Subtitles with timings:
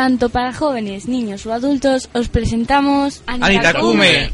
[0.00, 4.32] tanto para jóvenes, niños o adultos, os presentamos Anitakume.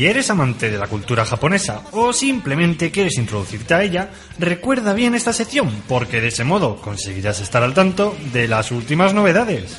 [0.00, 5.14] Si eres amante de la cultura japonesa o simplemente quieres introducirte a ella, recuerda bien
[5.14, 9.76] esta sección porque de ese modo conseguirás estar al tanto de las últimas novedades.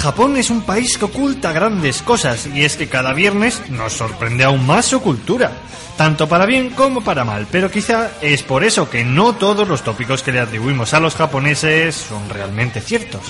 [0.00, 4.44] Japón es un país que oculta grandes cosas y es que cada viernes nos sorprende
[4.44, 5.52] aún más su cultura,
[5.98, 9.84] tanto para bien como para mal, pero quizá es por eso que no todos los
[9.84, 13.20] tópicos que le atribuimos a los japoneses son realmente ciertos.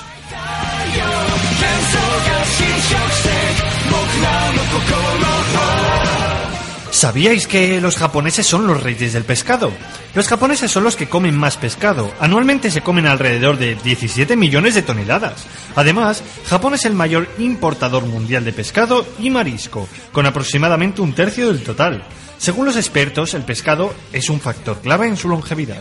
[7.01, 9.73] ¿Sabíais que los japoneses son los reyes del pescado?
[10.15, 12.13] Los japoneses son los que comen más pescado.
[12.21, 15.47] Anualmente se comen alrededor de 17 millones de toneladas.
[15.77, 21.47] Además, Japón es el mayor importador mundial de pescado y marisco, con aproximadamente un tercio
[21.49, 22.05] del total.
[22.37, 25.81] Según los expertos, el pescado es un factor clave en su longevidad.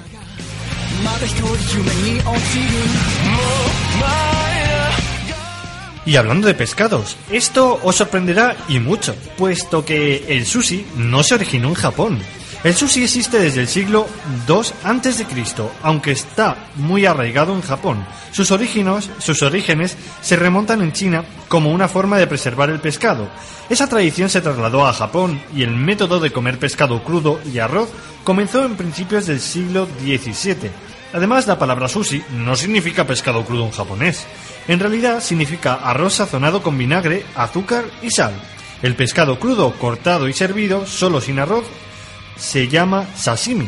[6.09, 11.35] Y hablando de pescados, esto os sorprenderá y mucho, puesto que el sushi no se
[11.35, 12.17] originó en Japón.
[12.63, 14.07] El sushi existe desde el siglo
[14.47, 15.25] II a.C.,
[15.83, 18.03] aunque está muy arraigado en Japón.
[18.31, 23.30] Sus orígenes, se remontan en China como una forma de preservar el pescado.
[23.69, 27.89] Esa tradición se trasladó a Japón y el método de comer pescado crudo y arroz
[28.23, 30.71] comenzó en principios del siglo XVII.
[31.14, 34.25] Además, la palabra sushi no significa pescado crudo en japonés.
[34.69, 38.33] En realidad significa arroz sazonado con vinagre, azúcar y sal.
[38.83, 41.65] El pescado crudo, cortado y servido, solo sin arroz,
[42.37, 43.67] se llama sashimi.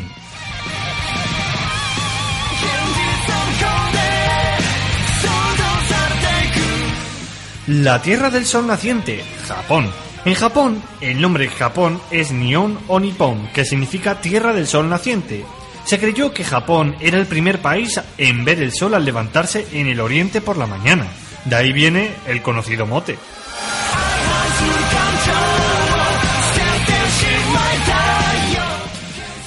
[7.66, 9.90] La Tierra del Sol Naciente, Japón.
[10.24, 15.44] En Japón, el nombre Japón es Nihon o Nippon, que significa Tierra del Sol Naciente.
[15.84, 19.88] Se creyó que Japón era el primer país en ver el sol al levantarse en
[19.88, 21.06] el oriente por la mañana.
[21.44, 23.18] De ahí viene el conocido mote.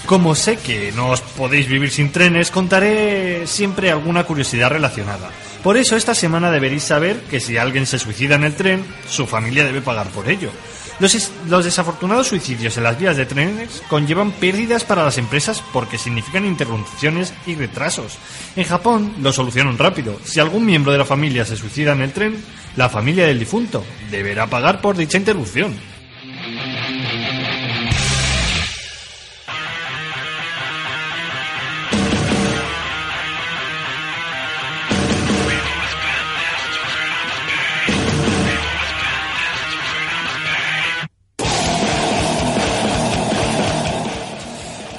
[0.05, 5.31] Como sé que no os podéis vivir sin trenes, contaré siempre alguna curiosidad relacionada.
[5.63, 9.25] Por eso esta semana deberéis saber que si alguien se suicida en el tren, su
[9.25, 10.51] familia debe pagar por ello.
[10.99, 15.61] Los, es- los desafortunados suicidios en las vías de trenes conllevan pérdidas para las empresas
[15.73, 18.17] porque significan interrupciones y retrasos.
[18.55, 20.17] En Japón lo solucionan rápido.
[20.23, 22.41] Si algún miembro de la familia se suicida en el tren,
[22.77, 25.73] la familia del difunto deberá pagar por dicha interrupción.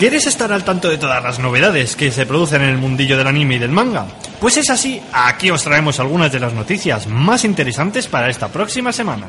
[0.07, 3.27] ¿Quieres estar al tanto de todas las novedades que se producen en el mundillo del
[3.27, 4.07] anime y del manga?
[4.41, 8.93] Pues es así, aquí os traemos algunas de las noticias más interesantes para esta próxima
[8.93, 9.27] semana.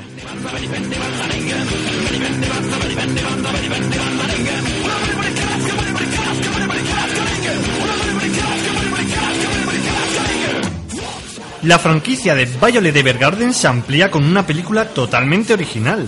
[11.64, 16.08] La franquicia de Violet Evergarden se amplía con una película totalmente original.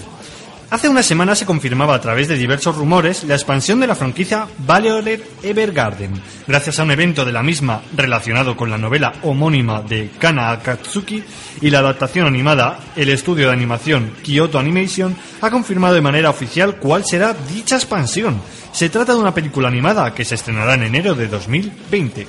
[0.72, 4.48] Hace una semana se confirmaba a través de diversos rumores la expansión de la franquicia
[4.60, 10.12] Violet Evergarden, gracias a un evento de la misma relacionado con la novela homónima de
[10.20, 11.24] Kana Akatsuki
[11.62, 16.76] y la adaptación animada, el estudio de animación Kyoto Animation ha confirmado de manera oficial
[16.76, 18.40] cuál será dicha expansión.
[18.72, 22.28] Se trata de una película animada que se estrenará en enero de 2020.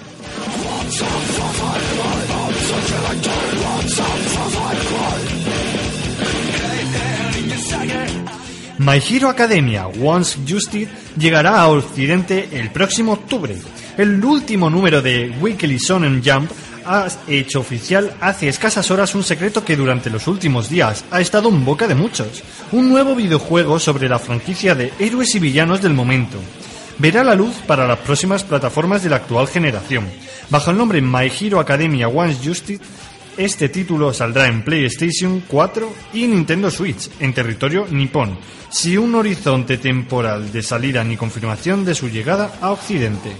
[8.80, 13.54] My Hero Academia Once Justice llegará a Occidente el próximo octubre.
[13.98, 16.50] El último número de Weekly Shonen Jump
[16.86, 21.50] ha hecho oficial hace escasas horas un secreto que durante los últimos días ha estado
[21.50, 22.42] en boca de muchos.
[22.72, 26.38] Un nuevo videojuego sobre la franquicia de héroes y villanos del momento.
[26.96, 30.06] Verá la luz para las próximas plataformas de la actual generación.
[30.48, 32.82] Bajo el nombre My Hero Academia Once Justice,
[33.36, 38.38] Este título saldrá en PlayStation 4 y Nintendo Switch en territorio nipón,
[38.70, 43.30] sin un horizonte temporal de salida ni confirmación de su llegada a Occidente.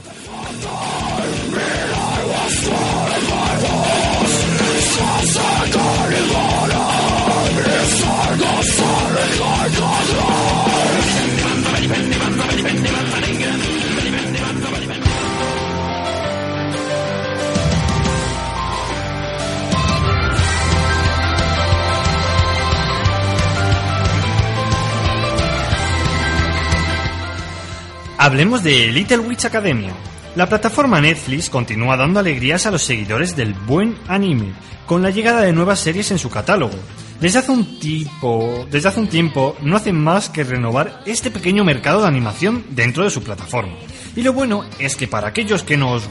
[28.22, 29.94] Hablemos de Little Witch Academia.
[30.36, 34.52] La plataforma Netflix continúa dando alegrías a los seguidores del buen anime,
[34.84, 36.74] con la llegada de nuevas series en su catálogo.
[37.18, 41.64] Desde hace un tiempo, desde hace un tiempo no hacen más que renovar este pequeño
[41.64, 43.72] mercado de animación dentro de su plataforma.
[44.20, 46.06] Y lo bueno es que para aquellos que nos,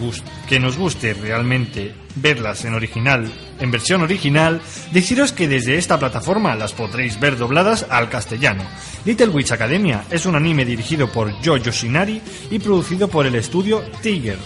[0.48, 6.56] que nos guste realmente verlas en original, en versión original, deciros que desde esta plataforma
[6.56, 8.64] las podréis ver dobladas al castellano.
[9.06, 12.20] Little Witch Academia es un anime dirigido por Yo Yoshinari
[12.50, 14.40] y producido por el estudio Tiger.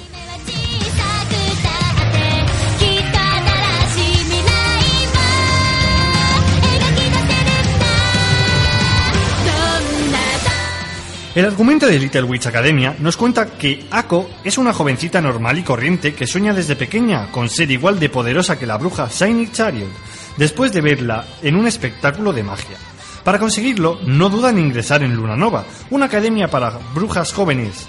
[11.36, 15.64] El argumento de Little Witch Academia nos cuenta que Ako es una jovencita normal y
[15.64, 19.90] corriente que sueña desde pequeña con ser igual de poderosa que la bruja Shiny Chariot,
[20.38, 22.78] después de verla en un espectáculo de magia.
[23.24, 27.88] Para conseguirlo, no duda en ingresar en Luna Nova, una academia para brujas jóvenes.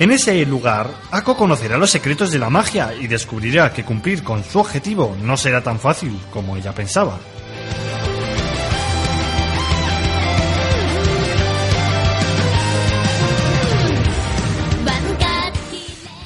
[0.00, 4.42] En ese lugar, Ako conocerá los secretos de la magia y descubrirá que cumplir con
[4.42, 7.20] su objetivo no será tan fácil como ella pensaba.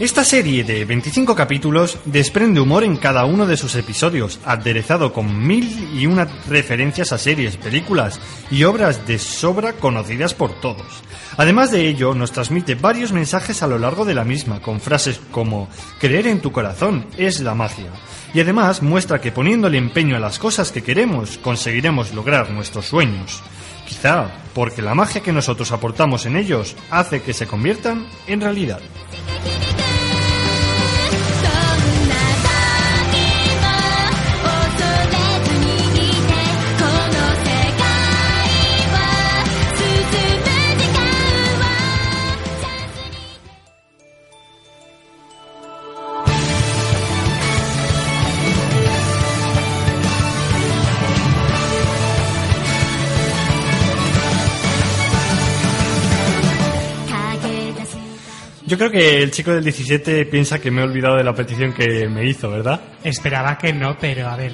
[0.00, 5.46] Esta serie de 25 capítulos desprende humor en cada uno de sus episodios, aderezado con
[5.46, 8.20] mil y una referencias a series, películas
[8.50, 11.04] y obras de sobra conocidas por todos.
[11.36, 15.20] Además de ello, nos transmite varios mensajes a lo largo de la misma, con frases
[15.30, 15.68] como
[16.00, 17.92] creer en tu corazón es la magia.
[18.34, 23.44] Y además muestra que poniéndole empeño a las cosas que queremos, conseguiremos lograr nuestros sueños.
[23.86, 28.80] Quizá porque la magia que nosotros aportamos en ellos hace que se conviertan en realidad.
[58.74, 61.72] Yo creo que el chico del 17 piensa que me he olvidado de la petición
[61.72, 62.80] que me hizo, ¿verdad?
[63.04, 64.52] Esperaba que no, pero a ver.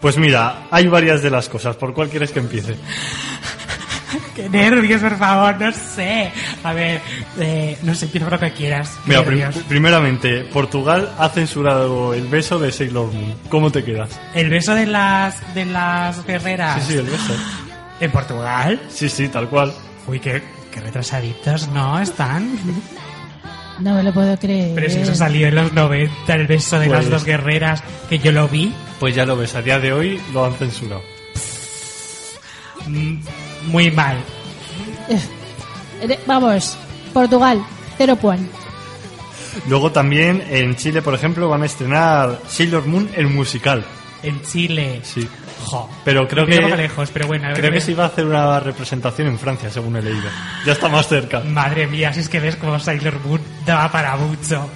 [0.00, 1.76] Pues mira, hay varias de las cosas.
[1.76, 2.74] ¿Por cuál quieres que empiece?
[4.34, 6.32] Qué nervios, por favor, no sé.
[6.64, 7.00] A ver,
[7.38, 8.98] eh, no sé, por lo que quieras.
[9.04, 9.22] Mira,
[9.68, 13.36] primeramente, Portugal ha censurado el beso de Sailor Moon.
[13.48, 14.10] ¿Cómo te quedas?
[14.34, 16.82] ¿El beso de las, de las guerreras?
[16.82, 17.32] Sí, sí, el beso.
[18.00, 18.82] ¿En Portugal?
[18.88, 19.72] Sí, sí, tal cual.
[20.08, 20.42] Uy, qué,
[20.72, 22.00] qué retrasaditos, ¿no?
[22.00, 22.50] Están.
[23.80, 24.74] No me lo puedo creer.
[24.74, 28.18] Pero si eso salió en los 90, el beso de las Pues- dos guerreras, que
[28.18, 28.72] yo lo vi.
[28.98, 31.02] Pues ya lo ves, a día de hoy lo han censurado.
[32.86, 33.14] mm,
[33.68, 34.16] Muy mal.
[35.08, 36.76] Eh, Vamos,
[37.12, 37.62] Portugal,
[37.98, 38.48] cero point.
[39.68, 43.84] Luego también en Chile, por ejemplo, van a estrenar Sailor Moon el musical
[44.22, 45.00] en Chile.
[45.02, 45.28] Sí.
[46.04, 47.80] Pero creo que lejos, pero bueno, creo que eh.
[47.80, 50.28] se iba a hacer una representación en Francia, según he leído.
[50.64, 51.40] Ya está más cerca.
[51.40, 54.68] Madre mía, si es que ves cómo Sailor Moon daba para mucho.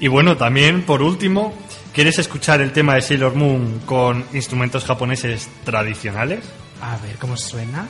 [0.00, 1.54] Y bueno, también por último,
[1.92, 6.44] ¿quieres escuchar el tema de Sailor Moon con instrumentos japoneses tradicionales?
[6.80, 7.86] A ver cómo suena.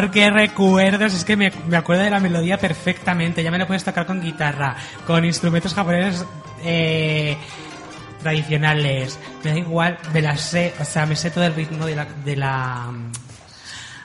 [0.00, 1.14] Favor, qué recuerdos.
[1.14, 3.42] Es que me, me acuerdo de la melodía perfectamente.
[3.42, 4.76] Ya me lo puedes tocar con guitarra,
[5.06, 6.24] con instrumentos japoneses
[6.64, 7.36] eh,
[8.22, 9.18] tradicionales.
[9.44, 10.74] Me da igual, me la sé.
[10.80, 12.06] O sea, me sé todo el ritmo de la.
[12.24, 12.88] De la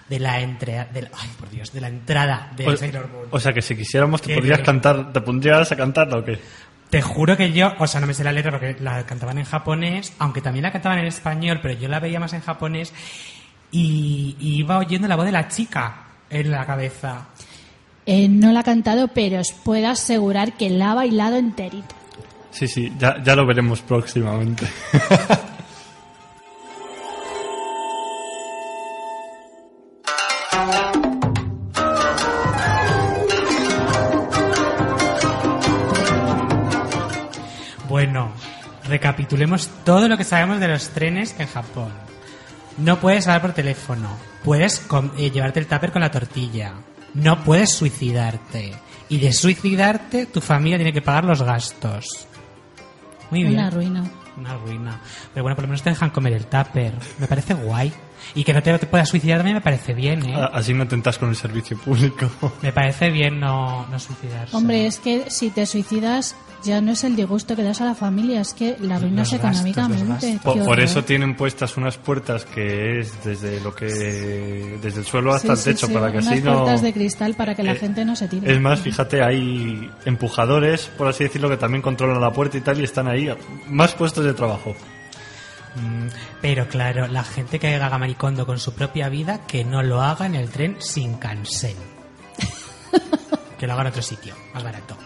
[0.09, 0.87] de la la-
[1.17, 3.25] ay por Dios, de la entrada de O, Sailor Moon.
[3.31, 6.39] o sea que si quisiéramos te ¿Qué podrías cantar, te pondrías a cantarla o qué?
[6.91, 9.45] Te juro que yo, o sea, no me sé la letra porque la cantaban en
[9.45, 12.93] japonés, aunque también la cantaban en español, pero yo la veía más en japonés
[13.71, 17.27] y, y iba oyendo la voz de la chica en la cabeza.
[18.05, 21.95] Eh, no la ha cantado, pero os puedo asegurar que la ha bailado enterita.
[22.51, 24.67] Sí, sí, ya, ya lo veremos próximamente.
[37.89, 38.31] Bueno,
[38.87, 41.91] recapitulemos todo lo que sabemos de los trenes en Japón.
[42.77, 44.09] No puedes hablar por teléfono.
[44.43, 44.85] Puedes
[45.17, 46.73] eh, llevarte el tupper con la tortilla.
[47.13, 48.73] No puedes suicidarte.
[49.07, 52.27] Y de suicidarte, tu familia tiene que pagar los gastos.
[53.31, 53.53] Muy bien.
[53.53, 54.03] Una ruina.
[54.37, 55.01] Una ruina.
[55.33, 56.93] Pero bueno, por lo menos te dejan comer el tupper.
[57.19, 57.93] Me parece guay.
[58.33, 60.35] Y que no te, te puedas suicidar también me parece bien, ¿eh?
[60.53, 62.29] Así no tentas con el servicio público.
[62.61, 64.55] Me parece bien no, no suicidarse.
[64.55, 67.93] Hombre, es que si te suicidas ya no es el disgusto que das a la
[67.93, 70.39] familia, es que la arruinas económicamente.
[70.43, 73.85] Por, por eso tienen puestas unas puertas que es desde lo que
[74.81, 76.81] desde el suelo hasta Sí, sí, el techo sí, para que unas así no puertas
[76.81, 78.51] de cristal para que la Eh, gente no se tire.
[78.51, 82.79] Es más, fíjate, hay empujadores, por así decirlo, que también controlan la puerta y tal
[82.79, 83.29] y están ahí
[83.69, 84.75] más puestos de trabajo.
[85.75, 86.07] Mm,
[86.41, 90.25] Pero claro, la gente que haga maricondo con su propia vida, que no lo haga
[90.25, 91.75] en el tren sin cansén.
[93.59, 94.97] que lo haga en otro sitio, más barato.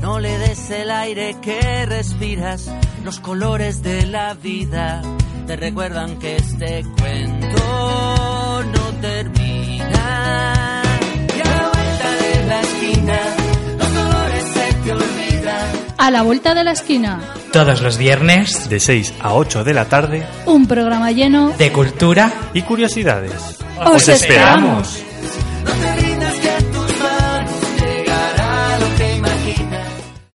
[0.00, 2.70] No le des el aire que respiras,
[3.04, 5.02] los colores de la vida
[5.46, 10.82] te recuerdan que este cuento no termina.
[11.36, 13.18] Y a la vuelta de la esquina,
[13.78, 15.66] los colores se te olvidan.
[15.98, 17.20] A la vuelta de la esquina,
[17.52, 22.32] Todos los viernes De 6 a 8 de la tarde un programa lleno de cultura
[22.54, 23.58] y curiosidades.
[23.84, 25.02] ¡Os esperamos!